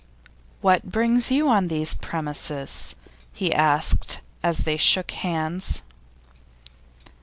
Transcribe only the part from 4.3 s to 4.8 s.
as they